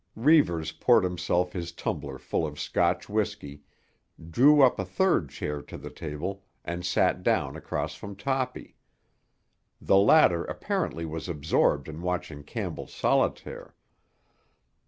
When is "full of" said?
2.17-2.59